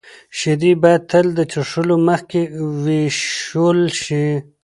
شیدې 0.37 0.71
باید 0.81 1.01
تل 1.11 1.25
د 1.37 1.39
څښلو 1.51 1.95
مخکې 2.07 2.41
ویشول 2.83 3.79
شي. 4.01 4.25